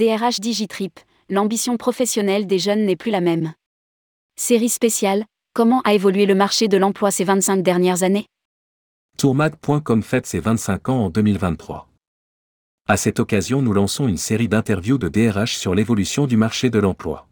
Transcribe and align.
DRH 0.00 0.40
Digitrip, 0.40 0.98
l'ambition 1.28 1.76
professionnelle 1.76 2.46
des 2.46 2.58
jeunes 2.58 2.86
n'est 2.86 2.96
plus 2.96 3.10
la 3.10 3.20
même. 3.20 3.52
Série 4.34 4.70
spéciale, 4.70 5.26
comment 5.52 5.82
a 5.82 5.92
évolué 5.92 6.24
le 6.24 6.34
marché 6.34 6.68
de 6.68 6.78
l'emploi 6.78 7.10
ces 7.10 7.24
25 7.24 7.62
dernières 7.62 8.02
années? 8.02 8.24
Tourmag.com 9.18 10.02
fête 10.02 10.24
ses 10.24 10.40
25 10.40 10.88
ans 10.88 11.04
en 11.04 11.10
2023. 11.10 11.86
À 12.88 12.96
cette 12.96 13.20
occasion, 13.20 13.60
nous 13.60 13.74
lançons 13.74 14.08
une 14.08 14.16
série 14.16 14.48
d'interviews 14.48 14.96
de 14.96 15.10
DRH 15.10 15.58
sur 15.58 15.74
l'évolution 15.74 16.26
du 16.26 16.38
marché 16.38 16.70
de 16.70 16.78
l'emploi. 16.78 17.28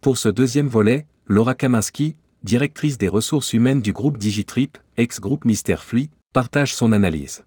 Pour 0.00 0.18
ce 0.18 0.28
deuxième 0.28 0.66
volet, 0.66 1.06
Laura 1.26 1.54
Kaminski, 1.54 2.16
directrice 2.42 2.98
des 2.98 3.06
ressources 3.06 3.52
humaines 3.52 3.82
du 3.82 3.92
groupe 3.92 4.18
Digitrip, 4.18 4.78
ex-groupe 4.96 5.44
Mister 5.44 5.76
Flea, 5.76 6.08
partage 6.34 6.74
son 6.74 6.90
analyse. 6.90 7.44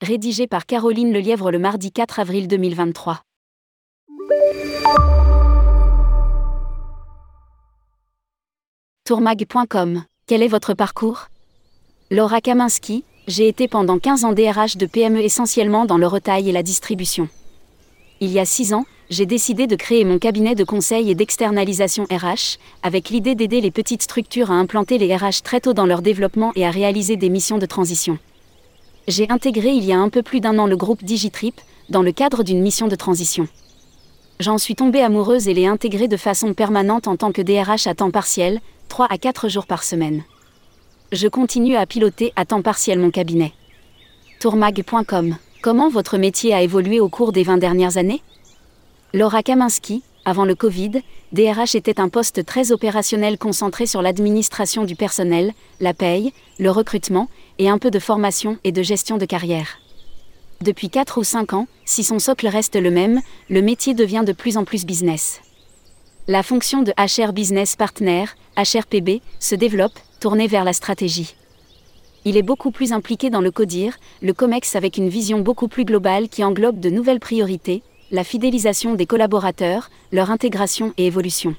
Rédigé 0.00 0.46
par 0.46 0.64
Caroline 0.64 1.12
Lelièvre 1.12 1.50
le 1.50 1.58
mardi 1.58 1.90
4 1.90 2.20
avril 2.20 2.46
2023. 2.46 3.20
Tourmag.com, 9.04 10.04
quel 10.26 10.42
est 10.42 10.48
votre 10.48 10.74
parcours? 10.74 11.26
Laura 12.10 12.40
Kaminski, 12.40 13.04
j'ai 13.26 13.48
été 13.48 13.68
pendant 13.68 13.98
15 13.98 14.24
ans 14.24 14.32
DRH 14.32 14.76
de 14.76 14.86
PME 14.86 15.20
essentiellement 15.20 15.86
dans 15.86 15.98
le 15.98 16.06
retail 16.06 16.48
et 16.48 16.52
la 16.52 16.62
distribution. 16.62 17.28
Il 18.20 18.30
y 18.30 18.38
a 18.38 18.44
6 18.44 18.74
ans, 18.74 18.84
j'ai 19.10 19.26
décidé 19.26 19.66
de 19.66 19.76
créer 19.76 20.04
mon 20.04 20.18
cabinet 20.18 20.54
de 20.54 20.64
conseil 20.64 21.10
et 21.10 21.14
d'externalisation 21.14 22.04
RH, 22.04 22.58
avec 22.82 23.10
l'idée 23.10 23.34
d'aider 23.34 23.60
les 23.60 23.70
petites 23.70 24.02
structures 24.02 24.50
à 24.50 24.54
implanter 24.54 24.98
les 24.98 25.14
RH 25.14 25.42
très 25.42 25.60
tôt 25.60 25.74
dans 25.74 25.86
leur 25.86 26.00
développement 26.00 26.52
et 26.54 26.64
à 26.64 26.70
réaliser 26.70 27.16
des 27.16 27.28
missions 27.28 27.58
de 27.58 27.66
transition. 27.66 28.18
J'ai 29.08 29.28
intégré 29.28 29.70
il 29.70 29.84
y 29.84 29.92
a 29.92 29.98
un 29.98 30.08
peu 30.08 30.22
plus 30.22 30.40
d'un 30.40 30.58
an 30.58 30.66
le 30.66 30.76
groupe 30.76 31.02
Digitrip, 31.02 31.60
dans 31.90 32.02
le 32.02 32.12
cadre 32.12 32.44
d'une 32.44 32.62
mission 32.62 32.88
de 32.88 32.94
transition. 32.94 33.48
J'en 34.42 34.58
suis 34.58 34.74
tombée 34.74 35.02
amoureuse 35.02 35.46
et 35.46 35.54
l'ai 35.54 35.66
intégré 35.66 36.08
de 36.08 36.16
façon 36.16 36.52
permanente 36.52 37.06
en 37.06 37.16
tant 37.16 37.30
que 37.30 37.42
DRH 37.42 37.86
à 37.86 37.94
temps 37.94 38.10
partiel, 38.10 38.58
3 38.88 39.06
à 39.08 39.16
4 39.16 39.48
jours 39.48 39.66
par 39.66 39.84
semaine. 39.84 40.24
Je 41.12 41.28
continue 41.28 41.76
à 41.76 41.86
piloter 41.86 42.32
à 42.34 42.44
temps 42.44 42.60
partiel 42.60 42.98
mon 42.98 43.12
cabinet. 43.12 43.52
Tourmag.com 44.40 45.36
Comment 45.62 45.88
votre 45.88 46.18
métier 46.18 46.52
a 46.52 46.60
évolué 46.60 46.98
au 46.98 47.08
cours 47.08 47.30
des 47.30 47.44
20 47.44 47.58
dernières 47.58 47.98
années? 47.98 48.20
Laura 49.14 49.44
Kaminski, 49.44 50.02
avant 50.24 50.44
le 50.44 50.56
Covid, 50.56 51.02
DRH 51.30 51.76
était 51.76 52.00
un 52.00 52.08
poste 52.08 52.44
très 52.44 52.72
opérationnel 52.72 53.38
concentré 53.38 53.86
sur 53.86 54.02
l'administration 54.02 54.82
du 54.82 54.96
personnel, 54.96 55.52
la 55.78 55.94
paye, 55.94 56.32
le 56.58 56.72
recrutement, 56.72 57.28
et 57.60 57.68
un 57.68 57.78
peu 57.78 57.92
de 57.92 58.00
formation 58.00 58.58
et 58.64 58.72
de 58.72 58.82
gestion 58.82 59.18
de 59.18 59.24
carrière. 59.24 59.78
Depuis 60.62 60.90
4 60.90 61.18
ou 61.18 61.24
5 61.24 61.54
ans, 61.54 61.66
si 61.84 62.04
son 62.04 62.20
socle 62.20 62.46
reste 62.46 62.76
le 62.76 62.92
même, 62.92 63.20
le 63.50 63.62
métier 63.62 63.94
devient 63.94 64.22
de 64.24 64.32
plus 64.32 64.56
en 64.56 64.64
plus 64.64 64.86
business. 64.86 65.40
La 66.28 66.44
fonction 66.44 66.84
de 66.84 66.92
HR 66.92 67.32
Business 67.32 67.74
Partner, 67.74 68.26
HRPB, 68.56 69.22
se 69.40 69.56
développe, 69.56 69.98
tournée 70.20 70.46
vers 70.46 70.62
la 70.62 70.72
stratégie. 70.72 71.34
Il 72.24 72.36
est 72.36 72.44
beaucoup 72.44 72.70
plus 72.70 72.92
impliqué 72.92 73.28
dans 73.28 73.40
le 73.40 73.50
CODIR, 73.50 73.98
le 74.22 74.32
COMEX 74.32 74.76
avec 74.76 74.98
une 74.98 75.08
vision 75.08 75.40
beaucoup 75.40 75.66
plus 75.66 75.84
globale 75.84 76.28
qui 76.28 76.44
englobe 76.44 76.78
de 76.78 76.90
nouvelles 76.90 77.18
priorités, 77.18 77.82
la 78.12 78.22
fidélisation 78.22 78.94
des 78.94 79.06
collaborateurs, 79.06 79.90
leur 80.12 80.30
intégration 80.30 80.94
et 80.96 81.06
évolution. 81.06 81.56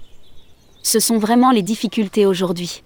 Ce 0.81 1.01
sont 1.01 1.17
vraiment 1.17 1.51
les 1.51 1.61
difficultés 1.61 2.25
aujourd'hui. 2.25 2.83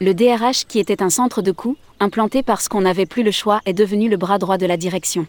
Le 0.00 0.14
DRH 0.14 0.64
qui 0.66 0.78
était 0.78 1.02
un 1.02 1.10
centre 1.10 1.42
de 1.42 1.52
coût, 1.52 1.76
implanté 2.00 2.42
parce 2.42 2.68
qu'on 2.68 2.80
n'avait 2.80 3.06
plus 3.06 3.22
le 3.22 3.30
choix, 3.30 3.60
est 3.66 3.72
devenu 3.72 4.08
le 4.08 4.16
bras 4.16 4.38
droit 4.38 4.58
de 4.58 4.66
la 4.66 4.76
direction. 4.76 5.26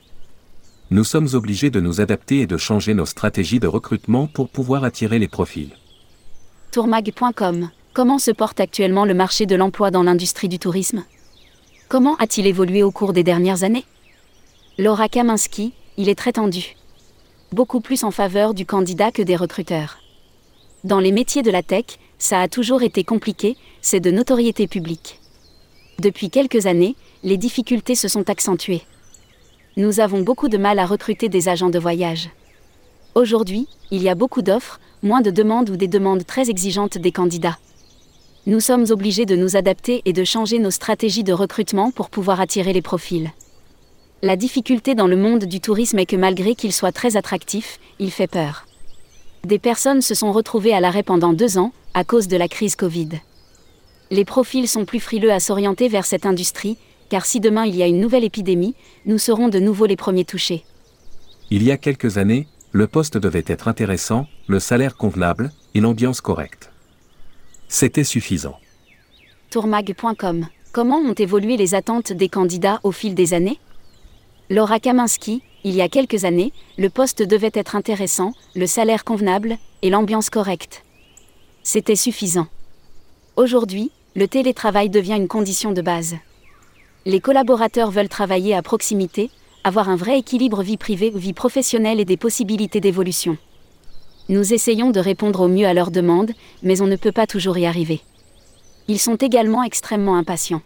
Nous 0.91 1.03
sommes 1.03 1.29
obligés 1.33 1.69
de 1.69 1.79
nous 1.79 2.01
adapter 2.01 2.39
et 2.39 2.47
de 2.47 2.57
changer 2.57 2.93
nos 2.93 3.05
stratégies 3.05 3.59
de 3.59 3.67
recrutement 3.67 4.27
pour 4.27 4.49
pouvoir 4.49 4.83
attirer 4.83 5.19
les 5.19 5.27
profils. 5.27 5.71
Tourmag.com 6.71 7.69
Comment 7.93 8.19
se 8.19 8.31
porte 8.31 8.59
actuellement 8.59 9.05
le 9.05 9.13
marché 9.13 9.45
de 9.45 9.55
l'emploi 9.55 9.91
dans 9.91 10.03
l'industrie 10.03 10.49
du 10.49 10.57
tourisme? 10.59 11.03
Comment 11.89 12.15
a-t-il 12.15 12.47
évolué 12.47 12.81
au 12.81 12.91
cours 12.91 13.13
des 13.13 13.23
dernières 13.23 13.63
années? 13.63 13.85
Laura 14.79 15.09
Kaminski, 15.09 15.73
il 15.97 16.09
est 16.09 16.15
très 16.15 16.33
tendu 16.33 16.75
beaucoup 17.53 17.79
plus 17.79 18.03
en 18.03 18.11
faveur 18.11 18.53
du 18.53 18.65
candidat 18.65 19.11
que 19.11 19.21
des 19.21 19.35
recruteurs. 19.35 19.99
Dans 20.83 20.99
les 20.99 21.13
métiers 21.13 21.43
de 21.43 21.51
la 21.51 21.63
tech, 21.63 21.85
ça 22.17 22.41
a 22.41 22.49
toujours 22.49 22.83
été 22.83 23.05
compliqué, 23.05 23.55
c'est 23.81 24.01
de 24.01 24.11
notoriété 24.11 24.67
publique. 24.67 25.21
Depuis 25.99 26.29
quelques 26.29 26.65
années, 26.65 26.97
les 27.23 27.37
difficultés 27.37 27.95
se 27.95 28.09
sont 28.09 28.29
accentuées. 28.29 28.81
Nous 29.77 30.01
avons 30.01 30.21
beaucoup 30.21 30.49
de 30.49 30.57
mal 30.57 30.79
à 30.79 30.85
recruter 30.85 31.29
des 31.29 31.47
agents 31.47 31.69
de 31.69 31.79
voyage. 31.79 32.29
Aujourd'hui, 33.15 33.69
il 33.91 34.03
y 34.03 34.09
a 34.09 34.15
beaucoup 34.15 34.41
d'offres, 34.41 34.81
moins 35.03 35.21
de 35.21 35.31
demandes 35.31 35.69
ou 35.69 35.77
des 35.77 35.87
demandes 35.87 36.25
très 36.25 36.49
exigeantes 36.49 36.97
des 36.97 37.13
candidats. 37.13 37.57
Nous 38.45 38.59
sommes 38.59 38.85
obligés 38.89 39.25
de 39.25 39.37
nous 39.37 39.55
adapter 39.55 40.01
et 40.03 40.11
de 40.11 40.25
changer 40.25 40.59
nos 40.59 40.71
stratégies 40.71 41.23
de 41.23 41.31
recrutement 41.31 41.91
pour 41.91 42.09
pouvoir 42.09 42.41
attirer 42.41 42.73
les 42.73 42.81
profils. 42.81 43.31
La 44.21 44.35
difficulté 44.35 44.95
dans 44.95 45.07
le 45.07 45.15
monde 45.15 45.45
du 45.45 45.61
tourisme 45.61 45.99
est 45.99 46.05
que 46.05 46.17
malgré 46.17 46.55
qu'il 46.55 46.73
soit 46.73 46.91
très 46.91 47.15
attractif, 47.15 47.79
il 47.99 48.11
fait 48.11 48.27
peur. 48.27 48.65
Des 49.45 49.59
personnes 49.59 50.01
se 50.01 50.15
sont 50.15 50.31
retrouvées 50.31 50.73
à 50.73 50.79
l'arrêt 50.79 51.03
pendant 51.03 51.33
deux 51.33 51.57
ans, 51.57 51.73
à 51.93 52.05
cause 52.05 52.29
de 52.29 52.37
la 52.37 52.47
crise 52.47 52.77
Covid. 52.77 53.09
Les 54.09 54.23
profils 54.23 54.69
sont 54.69 54.85
plus 54.85 55.01
frileux 55.01 55.33
à 55.33 55.41
s'orienter 55.41 55.89
vers 55.89 56.05
cette 56.05 56.25
industrie, 56.25 56.77
car 57.09 57.25
si 57.25 57.41
demain 57.41 57.65
il 57.65 57.75
y 57.75 57.83
a 57.83 57.87
une 57.87 57.99
nouvelle 57.99 58.23
épidémie, 58.23 58.73
nous 59.05 59.17
serons 59.17 59.49
de 59.49 59.59
nouveau 59.59 59.85
les 59.85 59.97
premiers 59.97 60.23
touchés. 60.23 60.63
Il 61.51 61.61
y 61.61 61.71
a 61.71 61.77
quelques 61.77 62.17
années, 62.17 62.47
le 62.71 62.87
poste 62.87 63.17
devait 63.17 63.43
être 63.45 63.67
intéressant, 63.67 64.27
le 64.47 64.61
salaire 64.61 64.95
convenable, 64.95 65.51
et 65.75 65.81
l'ambiance 65.81 66.21
correcte. 66.21 66.71
C'était 67.67 68.05
suffisant. 68.05 68.57
Tourmag.com 69.49 70.47
Comment 70.71 70.99
ont 70.99 71.13
évolué 71.13 71.57
les 71.57 71.75
attentes 71.75 72.13
des 72.13 72.29
candidats 72.29 72.79
au 72.83 72.93
fil 72.93 73.13
des 73.13 73.33
années? 73.33 73.59
Laura 74.53 74.79
Kaminski, 74.79 75.41
il 75.63 75.73
y 75.73 75.81
a 75.81 75.89
quelques 75.89 76.25
années, 76.25 76.53
le 76.77 76.91
poste 76.91 77.23
devait 77.23 77.49
être 77.55 77.75
intéressant, 77.75 78.33
le 78.53 78.67
salaire 78.67 79.03
convenable, 79.03 79.57
et 79.81 79.89
l'ambiance 79.89 80.29
correcte. 80.29 80.83
C'était 81.63 81.95
suffisant. 81.95 82.45
Aujourd'hui, 83.35 83.89
le 84.15 84.27
télétravail 84.27 84.91
devient 84.91 85.15
une 85.17 85.27
condition 85.27 85.71
de 85.71 85.81
base. 85.81 86.17
Les 87.07 87.19
collaborateurs 87.19 87.89
veulent 87.89 88.09
travailler 88.09 88.53
à 88.53 88.61
proximité, 88.61 89.31
avoir 89.63 89.89
un 89.89 89.95
vrai 89.95 90.19
équilibre 90.19 90.61
vie 90.61 90.77
privée 90.77 91.11
ou 91.15 91.17
vie 91.17 91.33
professionnelle 91.33 91.99
et 91.99 92.05
des 92.05 92.15
possibilités 92.15 92.79
d'évolution. 92.79 93.39
Nous 94.29 94.53
essayons 94.53 94.91
de 94.91 94.99
répondre 94.99 95.39
au 95.39 95.47
mieux 95.47 95.65
à 95.65 95.73
leurs 95.73 95.89
demandes, 95.89 96.33
mais 96.61 96.79
on 96.79 96.85
ne 96.85 96.95
peut 96.95 97.11
pas 97.11 97.25
toujours 97.25 97.57
y 97.57 97.65
arriver. 97.65 98.01
Ils 98.87 98.99
sont 98.99 99.15
également 99.15 99.63
extrêmement 99.63 100.15
impatients. 100.15 100.61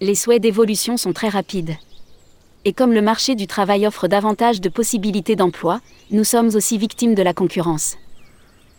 Les 0.00 0.14
souhaits 0.14 0.40
d'évolution 0.40 0.96
sont 0.96 1.12
très 1.12 1.30
rapides 1.30 1.74
et 2.64 2.72
comme 2.72 2.92
le 2.92 3.02
marché 3.02 3.34
du 3.34 3.46
travail 3.46 3.86
offre 3.86 4.08
davantage 4.08 4.60
de 4.60 4.68
possibilités 4.68 5.36
d'emploi, 5.36 5.80
nous 6.10 6.24
sommes 6.24 6.54
aussi 6.54 6.78
victimes 6.78 7.14
de 7.14 7.22
la 7.22 7.34
concurrence. 7.34 7.96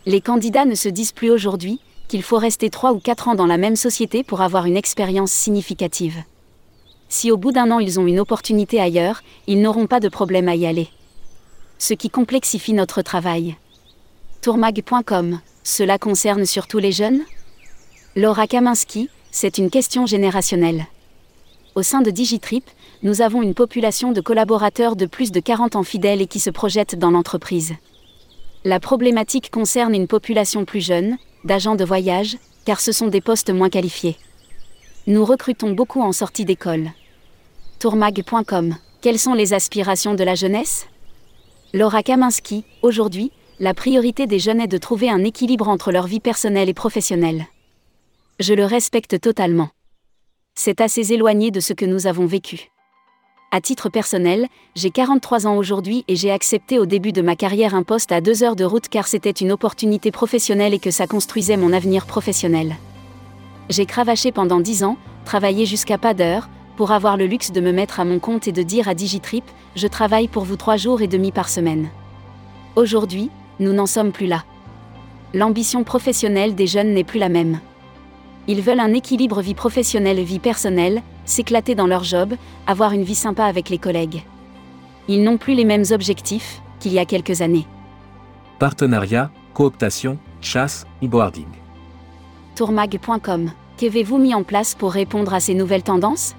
Les 0.06 0.20
candidats 0.20 0.64
ne 0.64 0.74
se 0.74 0.88
disent 0.88 1.12
plus 1.12 1.30
aujourd'hui 1.30 1.80
qu'il 2.08 2.22
faut 2.22 2.38
rester 2.38 2.70
3 2.70 2.92
ou 2.92 2.98
4 2.98 3.28
ans 3.28 3.34
dans 3.34 3.46
la 3.46 3.56
même 3.56 3.76
société 3.76 4.22
pour 4.22 4.40
avoir 4.40 4.66
une 4.66 4.76
expérience 4.76 5.32
significative. 5.32 6.22
Si 7.08 7.30
au 7.30 7.36
bout 7.36 7.52
d'un 7.52 7.70
an 7.70 7.78
ils 7.78 8.00
ont 8.00 8.06
une 8.06 8.20
opportunité 8.20 8.80
ailleurs, 8.80 9.22
ils 9.46 9.60
n'auront 9.60 9.86
pas 9.86 10.00
de 10.00 10.08
problème 10.08 10.48
à 10.48 10.54
y 10.54 10.66
aller. 10.66 10.88
Ce 11.78 11.94
qui 11.94 12.10
complexifie 12.10 12.72
notre 12.72 13.02
travail. 13.02 13.56
Tourmag.com, 14.40 15.40
cela 15.62 15.98
concerne 15.98 16.44
surtout 16.44 16.78
les 16.78 16.92
jeunes? 16.92 17.22
Laura 18.16 18.46
Kaminski, 18.46 19.08
c'est 19.30 19.58
une 19.58 19.70
question 19.70 20.06
générationnelle. 20.06 20.86
Au 21.74 21.82
sein 21.82 22.02
de 22.02 22.10
Digitrip, 22.12 22.70
nous 23.02 23.20
avons 23.20 23.42
une 23.42 23.54
population 23.54 24.12
de 24.12 24.20
collaborateurs 24.20 24.94
de 24.94 25.06
plus 25.06 25.32
de 25.32 25.40
40 25.40 25.74
ans 25.74 25.82
fidèles 25.82 26.22
et 26.22 26.28
qui 26.28 26.38
se 26.38 26.50
projettent 26.50 26.94
dans 26.94 27.10
l'entreprise. 27.10 27.74
La 28.64 28.78
problématique 28.78 29.50
concerne 29.50 29.92
une 29.92 30.06
population 30.06 30.64
plus 30.64 30.80
jeune, 30.80 31.16
d'agents 31.42 31.74
de 31.74 31.84
voyage, 31.84 32.38
car 32.64 32.80
ce 32.80 32.92
sont 32.92 33.08
des 33.08 33.20
postes 33.20 33.50
moins 33.50 33.70
qualifiés. 33.70 34.16
Nous 35.08 35.24
recrutons 35.24 35.72
beaucoup 35.72 36.00
en 36.00 36.12
sortie 36.12 36.44
d'école. 36.44 36.92
Tourmag.com 37.80 38.76
Quelles 39.02 39.18
sont 39.18 39.34
les 39.34 39.52
aspirations 39.52 40.14
de 40.14 40.22
la 40.22 40.36
jeunesse? 40.36 40.86
Laura 41.72 42.04
Kaminski, 42.04 42.64
aujourd'hui, 42.82 43.32
la 43.58 43.74
priorité 43.74 44.28
des 44.28 44.38
jeunes 44.38 44.60
est 44.60 44.68
de 44.68 44.78
trouver 44.78 45.10
un 45.10 45.24
équilibre 45.24 45.68
entre 45.68 45.90
leur 45.90 46.06
vie 46.06 46.20
personnelle 46.20 46.68
et 46.68 46.74
professionnelle. 46.74 47.46
Je 48.38 48.54
le 48.54 48.64
respecte 48.64 49.20
totalement. 49.20 49.70
C'est 50.56 50.80
assez 50.80 51.12
éloigné 51.12 51.50
de 51.50 51.58
ce 51.58 51.72
que 51.72 51.84
nous 51.84 52.06
avons 52.06 52.26
vécu. 52.26 52.70
À 53.50 53.60
titre 53.60 53.88
personnel, 53.88 54.46
j'ai 54.76 54.90
43 54.90 55.48
ans 55.48 55.56
aujourd'hui 55.56 56.04
et 56.06 56.14
j'ai 56.14 56.30
accepté 56.30 56.78
au 56.78 56.86
début 56.86 57.10
de 57.10 57.22
ma 57.22 57.34
carrière 57.34 57.74
un 57.74 57.82
poste 57.82 58.12
à 58.12 58.20
deux 58.20 58.44
heures 58.44 58.54
de 58.54 58.64
route 58.64 58.88
car 58.88 59.08
c'était 59.08 59.30
une 59.30 59.50
opportunité 59.50 60.12
professionnelle 60.12 60.72
et 60.72 60.78
que 60.78 60.92
ça 60.92 61.08
construisait 61.08 61.56
mon 61.56 61.72
avenir 61.72 62.06
professionnel. 62.06 62.76
J'ai 63.68 63.84
cravaché 63.84 64.30
pendant 64.30 64.60
10 64.60 64.84
ans, 64.84 64.96
travaillé 65.24 65.66
jusqu'à 65.66 65.98
pas 65.98 66.14
d'heure, 66.14 66.48
pour 66.76 66.92
avoir 66.92 67.16
le 67.16 67.26
luxe 67.26 67.50
de 67.50 67.60
me 67.60 67.72
mettre 67.72 67.98
à 67.98 68.04
mon 68.04 68.20
compte 68.20 68.46
et 68.46 68.52
de 68.52 68.62
dire 68.62 68.88
à 68.88 68.94
Digitrip, 68.94 69.44
je 69.74 69.88
travaille 69.88 70.28
pour 70.28 70.44
vous 70.44 70.56
trois 70.56 70.76
jours 70.76 71.02
et 71.02 71.08
demi 71.08 71.32
par 71.32 71.48
semaine. 71.48 71.88
Aujourd'hui, 72.76 73.28
nous 73.58 73.72
n'en 73.72 73.86
sommes 73.86 74.12
plus 74.12 74.26
là. 74.26 74.44
L'ambition 75.32 75.82
professionnelle 75.82 76.54
des 76.54 76.68
jeunes 76.68 76.94
n'est 76.94 77.04
plus 77.04 77.18
la 77.18 77.28
même. 77.28 77.58
Ils 78.46 78.60
veulent 78.60 78.80
un 78.80 78.92
équilibre 78.92 79.40
vie 79.40 79.54
professionnelle-vie 79.54 80.38
personnelle, 80.38 81.02
s'éclater 81.24 81.74
dans 81.74 81.86
leur 81.86 82.04
job, 82.04 82.34
avoir 82.66 82.92
une 82.92 83.02
vie 83.02 83.14
sympa 83.14 83.44
avec 83.44 83.70
les 83.70 83.78
collègues. 83.78 84.24
Ils 85.08 85.22
n'ont 85.22 85.38
plus 85.38 85.54
les 85.54 85.64
mêmes 85.64 85.84
objectifs 85.90 86.60
qu'il 86.78 86.92
y 86.92 86.98
a 86.98 87.04
quelques 87.04 87.40
années. 87.40 87.66
Partenariat, 88.58 89.30
cooptation, 89.54 90.18
chasse, 90.40 90.86
e-boarding. 91.02 91.48
Tourmag.com. 92.54 93.50
Qu'avez-vous 93.76 94.18
mis 94.18 94.34
en 94.34 94.44
place 94.44 94.74
pour 94.74 94.92
répondre 94.92 95.34
à 95.34 95.40
ces 95.40 95.54
nouvelles 95.54 95.82
tendances? 95.82 96.36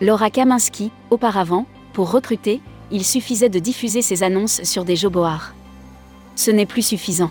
Laura 0.00 0.30
Kaminski, 0.30 0.92
auparavant, 1.10 1.66
pour 1.92 2.10
recruter, 2.10 2.60
il 2.90 3.04
suffisait 3.04 3.48
de 3.48 3.58
diffuser 3.58 4.02
ses 4.02 4.22
annonces 4.22 4.62
sur 4.62 4.84
des 4.84 4.96
joboars. 4.96 5.54
Ce 6.36 6.50
n'est 6.50 6.66
plus 6.66 6.82
suffisant. 6.82 7.30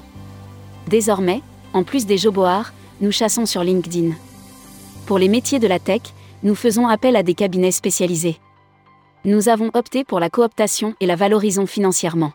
Désormais, 0.87 1.41
en 1.73 1.83
plus 1.83 2.05
des 2.05 2.17
joboars, 2.17 2.73
nous 3.03 3.11
chassons 3.11 3.45
sur 3.45 3.65
LinkedIn. 3.65 4.11
Pour 5.07 5.17
les 5.17 5.27
métiers 5.27 5.59
de 5.59 5.67
la 5.67 5.77
tech, 5.77 6.01
nous 6.41 6.55
faisons 6.55 6.87
appel 6.87 7.17
à 7.17 7.21
des 7.21 7.33
cabinets 7.33 7.73
spécialisés. 7.73 8.37
Nous 9.25 9.49
avons 9.49 9.71
opté 9.73 10.05
pour 10.05 10.21
la 10.21 10.29
cooptation 10.29 10.95
et 11.01 11.05
la 11.05 11.17
valorisons 11.17 11.65
financièrement. 11.65 12.31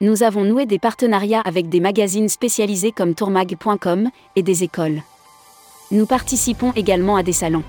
Nous 0.00 0.22
avons 0.22 0.44
noué 0.44 0.66
des 0.66 0.78
partenariats 0.78 1.40
avec 1.40 1.68
des 1.68 1.80
magazines 1.80 2.28
spécialisés 2.28 2.92
comme 2.92 3.16
tourmag.com 3.16 4.08
et 4.36 4.44
des 4.44 4.62
écoles. 4.62 5.02
Nous 5.90 6.06
participons 6.06 6.70
également 6.76 7.16
à 7.16 7.24
des 7.24 7.32
salons. 7.32 7.64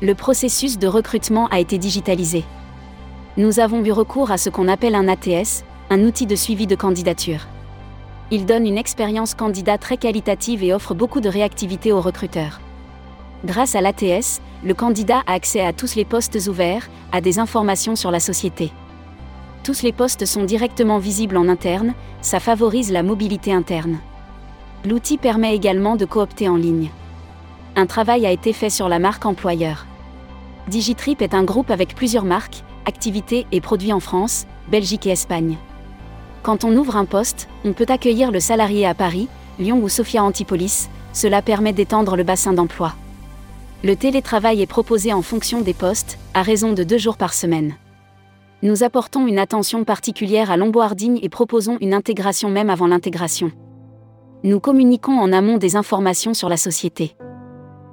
Le 0.00 0.14
processus 0.14 0.78
de 0.78 0.86
recrutement 0.86 1.48
a 1.48 1.60
été 1.60 1.76
digitalisé. 1.76 2.42
Nous 3.36 3.60
avons 3.60 3.84
eu 3.84 3.92
recours 3.92 4.30
à 4.30 4.38
ce 4.38 4.48
qu'on 4.48 4.66
appelle 4.66 4.94
un 4.94 5.08
ATS, 5.08 5.62
un 5.90 6.00
outil 6.04 6.24
de 6.24 6.36
suivi 6.36 6.66
de 6.66 6.74
candidature. 6.74 7.46
Il 8.30 8.44
donne 8.44 8.66
une 8.66 8.76
expérience 8.76 9.34
candidat 9.34 9.78
très 9.78 9.96
qualitative 9.96 10.62
et 10.62 10.74
offre 10.74 10.94
beaucoup 10.94 11.20
de 11.20 11.30
réactivité 11.30 11.92
aux 11.92 12.00
recruteurs. 12.02 12.60
Grâce 13.44 13.74
à 13.74 13.80
l'ATS, 13.80 14.42
le 14.64 14.74
candidat 14.74 15.22
a 15.26 15.32
accès 15.32 15.64
à 15.64 15.72
tous 15.72 15.94
les 15.94 16.04
postes 16.04 16.38
ouverts, 16.46 16.90
à 17.10 17.22
des 17.22 17.38
informations 17.38 17.96
sur 17.96 18.10
la 18.10 18.20
société. 18.20 18.70
Tous 19.62 19.82
les 19.82 19.92
postes 19.92 20.26
sont 20.26 20.44
directement 20.44 20.98
visibles 20.98 21.38
en 21.38 21.48
interne, 21.48 21.94
ça 22.20 22.38
favorise 22.38 22.92
la 22.92 23.02
mobilité 23.02 23.52
interne. 23.52 23.98
L'outil 24.84 25.16
permet 25.16 25.54
également 25.54 25.96
de 25.96 26.04
coopter 26.04 26.48
en 26.48 26.56
ligne. 26.56 26.90
Un 27.76 27.86
travail 27.86 28.26
a 28.26 28.30
été 28.30 28.52
fait 28.52 28.70
sur 28.70 28.88
la 28.88 28.98
marque 28.98 29.24
employeur. 29.24 29.86
Digitrip 30.68 31.22
est 31.22 31.34
un 31.34 31.44
groupe 31.44 31.70
avec 31.70 31.94
plusieurs 31.94 32.24
marques, 32.24 32.62
activités 32.84 33.46
et 33.52 33.60
produits 33.60 33.92
en 33.92 34.00
France, 34.00 34.46
Belgique 34.68 35.06
et 35.06 35.10
Espagne. 35.10 35.56
Quand 36.42 36.64
on 36.64 36.76
ouvre 36.76 36.96
un 36.96 37.04
poste, 37.04 37.48
on 37.64 37.72
peut 37.72 37.86
accueillir 37.88 38.30
le 38.30 38.40
salarié 38.40 38.86
à 38.86 38.94
Paris, 38.94 39.28
Lyon 39.58 39.80
ou 39.82 39.88
Sophia 39.88 40.22
Antipolis, 40.22 40.88
cela 41.12 41.42
permet 41.42 41.72
d'étendre 41.72 42.16
le 42.16 42.22
bassin 42.22 42.52
d'emploi. 42.52 42.94
Le 43.84 43.96
télétravail 43.96 44.62
est 44.62 44.66
proposé 44.66 45.12
en 45.12 45.22
fonction 45.22 45.60
des 45.60 45.74
postes, 45.74 46.18
à 46.34 46.42
raison 46.42 46.72
de 46.72 46.82
deux 46.82 46.98
jours 46.98 47.16
par 47.16 47.34
semaine. 47.34 47.74
Nous 48.62 48.82
apportons 48.82 49.26
une 49.26 49.38
attention 49.38 49.84
particulière 49.84 50.50
à 50.50 50.56
l'onboarding 50.56 51.20
et 51.22 51.28
proposons 51.28 51.78
une 51.80 51.94
intégration 51.94 52.50
même 52.50 52.70
avant 52.70 52.88
l'intégration. 52.88 53.52
Nous 54.42 54.58
communiquons 54.58 55.18
en 55.18 55.32
amont 55.32 55.58
des 55.58 55.76
informations 55.76 56.34
sur 56.34 56.48
la 56.48 56.56
société. 56.56 57.16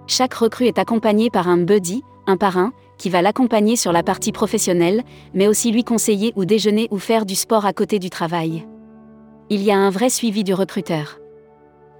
Chaque 0.08 0.34
recrue 0.34 0.66
est 0.66 0.80
accompagné 0.80 1.30
par 1.30 1.48
un 1.48 1.58
buddy, 1.58 2.04
un 2.28 2.38
parrain, 2.38 2.72
qui 2.98 3.10
va 3.10 3.22
l'accompagner 3.22 3.76
sur 3.76 3.92
la 3.92 4.04
partie 4.04 4.32
professionnelle, 4.32 5.04
mais 5.34 5.48
aussi 5.48 5.72
lui 5.72 5.84
conseiller 5.84 6.34
ou 6.36 6.46
déjeuner 6.46 6.88
ou 6.92 6.98
faire 6.98 7.26
du 7.26 7.36
sport 7.36 7.66
à 7.66 7.74
côté 7.74 8.00
du 8.00 8.10
travail. 8.10 8.66
Il 9.50 9.62
y 9.62 9.72
a 9.72 9.78
un 9.78 9.90
vrai 9.90 10.10
suivi 10.10 10.44
du 10.44 10.54
recruteur. 10.54 11.20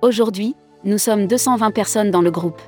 Aujourd'hui, 0.02 0.56
nous 0.84 0.98
sommes 0.98 1.28
220 1.28 1.72
personnes 1.72 2.12
dans 2.12 2.22
le 2.22 2.32
groupe. 2.32 2.62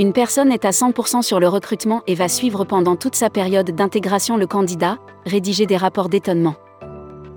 Une 0.00 0.12
personne 0.12 0.50
est 0.50 0.64
à 0.64 0.70
100% 0.70 1.22
sur 1.22 1.38
le 1.38 1.48
recrutement 1.48 2.02
et 2.06 2.14
va 2.14 2.28
suivre 2.28 2.64
pendant 2.64 2.96
toute 2.96 3.14
sa 3.14 3.30
période 3.30 3.70
d'intégration 3.70 4.36
le 4.36 4.46
candidat, 4.46 4.98
rédiger 5.26 5.66
des 5.66 5.76
rapports 5.76 6.08
d'étonnement. 6.08 6.54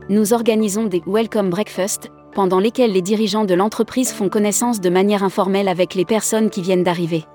Nous 0.10 0.34
organisons 0.34 0.86
des 0.86 1.02
Welcome 1.06 1.50
Breakfast, 1.50 2.12
pendant 2.34 2.60
lesquels 2.60 2.92
les 2.92 3.02
dirigeants 3.02 3.46
de 3.46 3.54
l'entreprise 3.54 4.12
font 4.12 4.30
connaissance 4.30 4.80
de 4.80 4.90
manière 4.90 5.24
informelle 5.24 5.68
avec 5.68 5.96
les 5.96 6.06
personnes 6.06 6.50
qui 6.50 6.62
viennent 6.62 6.84
d'arriver. 6.84 7.26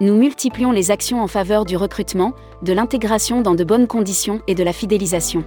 Nous 0.00 0.14
multiplions 0.14 0.70
les 0.70 0.92
actions 0.92 1.20
en 1.20 1.26
faveur 1.26 1.64
du 1.64 1.76
recrutement, 1.76 2.32
de 2.62 2.72
l'intégration 2.72 3.40
dans 3.40 3.56
de 3.56 3.64
bonnes 3.64 3.88
conditions 3.88 4.40
et 4.46 4.54
de 4.54 4.62
la 4.62 4.72
fidélisation. 4.72 5.42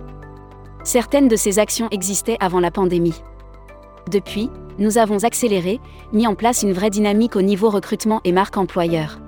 Certaines 0.84 1.30
de 1.30 1.38
ces 1.38 1.58
actions 1.58 1.88
existaient 1.90 2.36
avant 2.42 2.60
la 2.60 2.70
pandémie. 2.70 3.24
Depuis, 4.12 4.50
nous 4.78 4.98
avons 4.98 5.24
accéléré, 5.24 5.80
mis 6.12 6.28
en 6.28 6.36
place 6.36 6.64
une 6.64 6.74
vraie 6.74 6.90
dynamique 6.90 7.38
au 7.38 7.42
niveau 7.42 7.70
recrutement 7.70 8.20
et 8.26 8.34
marque 8.34 8.58
employeur. 8.58 9.20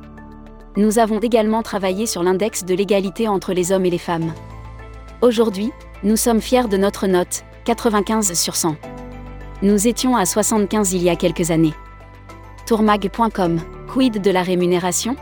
Nous 0.76 1.00
avons 1.00 1.20
également 1.20 1.62
travaillé 1.62 2.06
sur 2.06 2.22
l'index 2.22 2.66
de 2.66 2.76
l'égalité 2.76 3.30
entre 3.30 3.54
les 3.54 3.72
hommes 3.72 3.86
et 3.86 3.92
les 3.92 3.98
femmes. 3.98 4.34
Aujourd'hui, 5.22 5.72
nous 6.04 6.18
sommes 6.18 6.42
fiers 6.42 6.68
de 6.68 6.76
notre 6.76 7.08
note, 7.08 7.46
95 7.64 8.34
sur 8.34 8.58
100. 8.58 8.76
Nous 9.62 9.88
étions 9.88 10.18
à 10.18 10.26
75 10.26 10.92
il 10.92 11.04
y 11.04 11.10
a 11.10 11.16
quelques 11.16 11.50
années. 11.50 11.74
Tourmag.com, 12.66 13.60
quid 13.92 14.22
de 14.22 14.32
la 14.32 14.42
rémunération? 14.42 15.18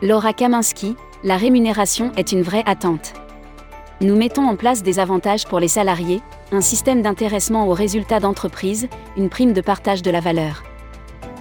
Laura 0.00 0.32
Kaminski, 0.32 0.96
la 1.22 1.36
rémunération 1.36 2.12
est 2.16 2.32
une 2.32 2.40
vraie 2.40 2.62
attente. 2.64 3.12
Nous 4.00 4.16
mettons 4.16 4.48
en 4.48 4.56
place 4.56 4.82
des 4.82 4.98
avantages 4.98 5.44
pour 5.44 5.60
les 5.60 5.68
salariés, 5.68 6.22
un 6.52 6.62
système 6.62 7.02
d'intéressement 7.02 7.68
aux 7.68 7.74
résultats 7.74 8.20
d'entreprise, 8.20 8.88
une 9.18 9.28
prime 9.28 9.52
de 9.52 9.60
partage 9.60 10.00
de 10.00 10.10
la 10.10 10.20
valeur. 10.20 10.62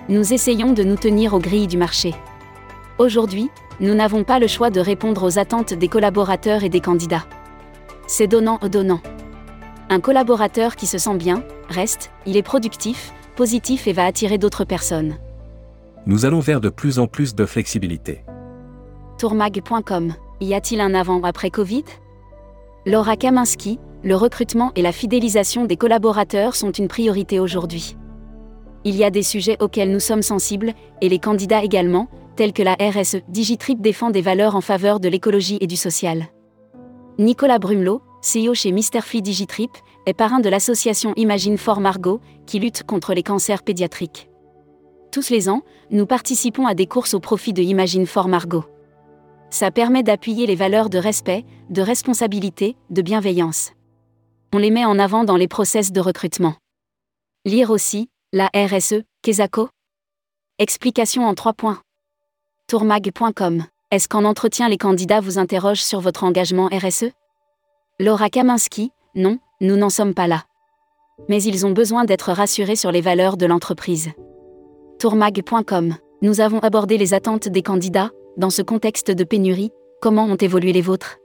Nous 0.09 0.33
essayons 0.33 0.73
de 0.73 0.83
nous 0.83 0.97
tenir 0.97 1.33
aux 1.33 1.39
grilles 1.39 1.67
du 1.67 1.77
marché. 1.77 2.13
Aujourd'hui, 2.97 3.49
nous 3.79 3.95
n'avons 3.95 4.25
pas 4.25 4.39
le 4.39 4.47
choix 4.47 4.69
de 4.69 4.81
répondre 4.81 5.23
aux 5.23 5.39
attentes 5.39 5.73
des 5.73 5.87
collaborateurs 5.87 6.65
et 6.65 6.69
des 6.69 6.81
candidats. 6.81 7.25
C'est 8.05 8.27
donnant-donnant. 8.27 8.99
Un 9.89 10.01
collaborateur 10.01 10.75
qui 10.75 10.87
se 10.87 10.97
sent 10.97 11.15
bien, 11.15 11.41
reste, 11.69 12.11
il 12.25 12.35
est 12.35 12.43
productif, 12.43 13.13
positif 13.35 13.87
et 13.87 13.93
va 13.93 14.05
attirer 14.05 14.37
d'autres 14.37 14.65
personnes. 14.65 15.17
Nous 16.05 16.25
allons 16.25 16.39
vers 16.39 16.61
de 16.61 16.69
plus 16.69 16.99
en 16.99 17.07
plus 17.07 17.35
de 17.35 17.45
flexibilité. 17.45 18.23
Tourmag.com 19.17 20.13
Y 20.41 20.53
a-t-il 20.53 20.81
un 20.81 20.93
avant-après 20.93 21.49
Covid? 21.49 21.85
Laura 22.85 23.15
Kaminski, 23.15 23.79
le 24.03 24.15
recrutement 24.15 24.71
et 24.75 24.81
la 24.81 24.91
fidélisation 24.91 25.65
des 25.65 25.77
collaborateurs 25.77 26.55
sont 26.55 26.71
une 26.71 26.87
priorité 26.87 27.39
aujourd'hui. 27.39 27.97
Il 28.83 28.95
y 28.95 29.03
a 29.03 29.09
des 29.09 29.23
sujets 29.23 29.57
auxquels 29.59 29.91
nous 29.91 29.99
sommes 29.99 30.21
sensibles, 30.21 30.73
et 31.01 31.09
les 31.09 31.17
candidats 31.17 31.63
également, 31.63 32.07
tels 32.35 32.53
que 32.53 32.61
la 32.61 32.75
RSE. 32.75 33.17
Digitrip 33.27 33.81
défend 33.81 34.11
des 34.11 34.21
valeurs 34.21 34.55
en 34.55 34.61
faveur 34.61 34.99
de 34.99 35.09
l'écologie 35.09 35.57
et 35.59 35.65
du 35.65 35.75
social. 35.75 36.27
Nicolas 37.17 37.57
Brumelot, 37.57 38.03
CEO 38.21 38.53
chez 38.53 38.71
Misterfly 38.71 39.23
Digitrip, 39.23 39.71
est 40.05 40.13
parrain 40.13 40.39
de 40.39 40.49
l'association 40.49 41.13
Imagine 41.15 41.57
for 41.57 41.79
Margot, 41.79 42.21
qui 42.45 42.59
lutte 42.59 42.83
contre 42.83 43.13
les 43.13 43.23
cancers 43.23 43.63
pédiatriques. 43.63 44.29
Tous 45.11 45.29
les 45.29 45.49
ans, 45.49 45.61
nous 45.91 46.05
participons 46.05 46.67
à 46.67 46.73
des 46.73 46.87
courses 46.87 47.13
au 47.13 47.19
profit 47.19 47.53
de 47.53 47.61
Imagine 47.61 48.05
for 48.05 48.27
Margot. 48.27 48.65
Ça 49.49 49.71
permet 49.71 50.03
d'appuyer 50.03 50.47
les 50.47 50.55
valeurs 50.55 50.89
de 50.89 50.97
respect, 50.97 51.45
de 51.69 51.81
responsabilité, 51.81 52.75
de 52.89 53.01
bienveillance 53.01 53.71
on 54.55 54.57
les 54.57 54.71
met 54.71 54.85
en 54.85 54.99
avant 54.99 55.25
dans 55.25 55.35
les 55.35 55.49
process 55.49 55.91
de 55.91 55.99
recrutement. 55.99 56.55
Lire 57.43 57.71
aussi, 57.71 58.09
la 58.31 58.49
RSE, 58.55 59.03
Kesako 59.21 59.67
Explication 60.59 61.27
en 61.27 61.33
trois 61.33 61.51
points. 61.51 61.81
Tourmag.com. 62.69 63.65
Est-ce 63.91 64.07
qu'en 64.07 64.23
entretien 64.23 64.69
les 64.69 64.77
candidats 64.77 65.19
vous 65.19 65.39
interrogent 65.39 65.83
sur 65.83 65.99
votre 65.99 66.23
engagement 66.23 66.69
RSE 66.71 67.11
Laura 67.99 68.29
Kaminski, 68.29 68.91
non, 69.13 69.39
nous 69.61 69.77
n'en 69.77 69.89
sommes 69.89 70.13
pas 70.13 70.27
là. 70.27 70.43
Mais 71.29 71.41
ils 71.41 71.65
ont 71.65 71.71
besoin 71.71 72.05
d'être 72.05 72.31
rassurés 72.31 72.75
sur 72.75 72.91
les 72.91 73.01
valeurs 73.01 73.37
de 73.37 73.45
l'entreprise. 73.45 74.11
Tourmag.com. 74.99 75.95
Nous 76.21 76.41
avons 76.41 76.59
abordé 76.59 76.97
les 76.97 77.13
attentes 77.13 77.47
des 77.47 77.61
candidats, 77.61 78.11
dans 78.37 78.49
ce 78.49 78.61
contexte 78.61 79.11
de 79.11 79.23
pénurie, 79.23 79.71
comment 80.01 80.25
ont 80.25 80.35
évolué 80.35 80.71
les 80.71 80.81
vôtres? 80.81 81.17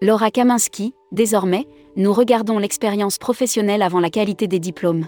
Laura 0.00 0.30
Kaminski, 0.30 0.94
désormais, 1.12 1.66
nous 1.96 2.12
regardons 2.12 2.58
l'expérience 2.58 3.18
professionnelle 3.18 3.82
avant 3.82 4.00
la 4.00 4.10
qualité 4.10 4.48
des 4.48 4.58
diplômes. 4.58 5.06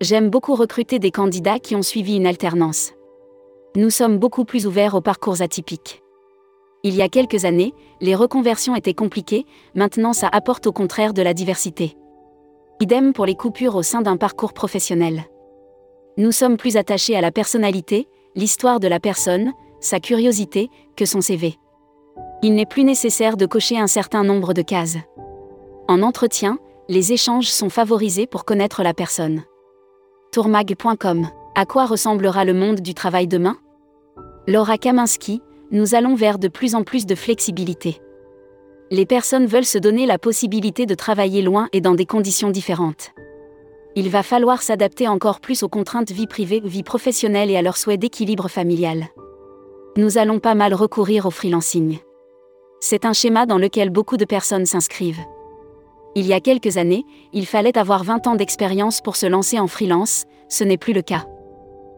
J'aime 0.00 0.28
beaucoup 0.28 0.54
recruter 0.54 0.98
des 0.98 1.10
candidats 1.10 1.58
qui 1.58 1.74
ont 1.74 1.82
suivi 1.82 2.16
une 2.16 2.26
alternance. 2.26 2.92
Nous 3.76 3.90
sommes 3.90 4.18
beaucoup 4.18 4.44
plus 4.44 4.66
ouverts 4.66 4.94
aux 4.94 5.00
parcours 5.00 5.40
atypiques. 5.40 6.03
Il 6.86 6.94
y 6.94 7.02
a 7.02 7.08
quelques 7.08 7.46
années, 7.46 7.72
les 8.02 8.14
reconversions 8.14 8.76
étaient 8.76 8.92
compliquées, 8.92 9.46
maintenant 9.74 10.12
ça 10.12 10.28
apporte 10.30 10.66
au 10.66 10.72
contraire 10.72 11.14
de 11.14 11.22
la 11.22 11.32
diversité. 11.32 11.96
Idem 12.78 13.14
pour 13.14 13.24
les 13.24 13.34
coupures 13.34 13.74
au 13.74 13.82
sein 13.82 14.02
d'un 14.02 14.18
parcours 14.18 14.52
professionnel. 14.52 15.24
Nous 16.18 16.30
sommes 16.30 16.58
plus 16.58 16.76
attachés 16.76 17.16
à 17.16 17.22
la 17.22 17.32
personnalité, 17.32 18.06
l'histoire 18.34 18.80
de 18.80 18.88
la 18.88 19.00
personne, 19.00 19.52
sa 19.80 19.98
curiosité, 19.98 20.68
que 20.94 21.06
son 21.06 21.22
CV. 21.22 21.54
Il 22.42 22.54
n'est 22.54 22.66
plus 22.66 22.84
nécessaire 22.84 23.38
de 23.38 23.46
cocher 23.46 23.78
un 23.78 23.86
certain 23.86 24.22
nombre 24.22 24.52
de 24.52 24.60
cases. 24.60 24.98
En 25.88 26.02
entretien, 26.02 26.58
les 26.90 27.12
échanges 27.12 27.48
sont 27.48 27.70
favorisés 27.70 28.26
pour 28.26 28.44
connaître 28.44 28.82
la 28.82 28.92
personne. 28.92 29.42
Tourmag.com 30.32 31.28
À 31.54 31.64
quoi 31.64 31.86
ressemblera 31.86 32.44
le 32.44 32.52
monde 32.52 32.80
du 32.80 32.92
travail 32.92 33.26
demain? 33.26 33.56
Laura 34.46 34.76
Kaminski, 34.76 35.40
nous 35.70 35.94
allons 35.94 36.14
vers 36.14 36.38
de 36.38 36.48
plus 36.48 36.74
en 36.74 36.84
plus 36.84 37.06
de 37.06 37.14
flexibilité. 37.14 38.00
Les 38.90 39.06
personnes 39.06 39.46
veulent 39.46 39.64
se 39.64 39.78
donner 39.78 40.06
la 40.06 40.18
possibilité 40.18 40.86
de 40.86 40.94
travailler 40.94 41.42
loin 41.42 41.68
et 41.72 41.80
dans 41.80 41.94
des 41.94 42.06
conditions 42.06 42.50
différentes. 42.50 43.12
Il 43.96 44.10
va 44.10 44.22
falloir 44.22 44.62
s'adapter 44.62 45.08
encore 45.08 45.40
plus 45.40 45.62
aux 45.62 45.68
contraintes 45.68 46.10
vie 46.10 46.26
privée, 46.26 46.60
vie 46.64 46.82
professionnelle 46.82 47.50
et 47.50 47.56
à 47.56 47.62
leurs 47.62 47.76
souhaits 47.76 48.00
d'équilibre 48.00 48.48
familial. 48.48 49.06
Nous 49.96 50.18
allons 50.18 50.40
pas 50.40 50.54
mal 50.54 50.74
recourir 50.74 51.26
au 51.26 51.30
freelancing. 51.30 51.98
C'est 52.80 53.04
un 53.04 53.12
schéma 53.12 53.46
dans 53.46 53.58
lequel 53.58 53.90
beaucoup 53.90 54.16
de 54.16 54.24
personnes 54.24 54.66
s'inscrivent. 54.66 55.24
Il 56.16 56.26
y 56.26 56.32
a 56.32 56.40
quelques 56.40 56.76
années, 56.76 57.04
il 57.32 57.46
fallait 57.46 57.78
avoir 57.78 58.04
20 58.04 58.26
ans 58.26 58.34
d'expérience 58.34 59.00
pour 59.00 59.16
se 59.16 59.26
lancer 59.26 59.58
en 59.58 59.66
freelance, 59.66 60.24
ce 60.48 60.64
n'est 60.64 60.76
plus 60.76 60.92
le 60.92 61.02
cas. 61.02 61.24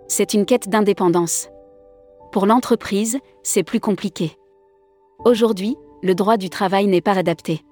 C'est 0.09 0.35
une 0.35 0.47
quête 0.47 0.69
d'indépendance. 0.69 1.49
Pour 2.37 2.45
l'entreprise, 2.45 3.19
c'est 3.43 3.63
plus 3.63 3.81
compliqué. 3.81 4.37
Aujourd'hui, 5.25 5.75
le 6.03 6.15
droit 6.15 6.37
du 6.37 6.51
travail 6.51 6.87
n'est 6.87 7.01
pas 7.01 7.17
adapté. 7.17 7.63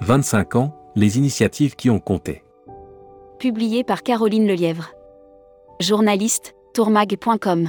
25 0.00 0.56
ans, 0.56 0.74
les 0.96 1.18
initiatives 1.18 1.76
qui 1.76 1.90
ont 1.90 2.00
compté. 2.00 2.42
Publié 3.38 3.84
par 3.84 4.02
Caroline 4.02 4.46
Lelièvre. 4.46 4.92
Journaliste, 5.80 6.54
tourmag.com. 6.72 7.68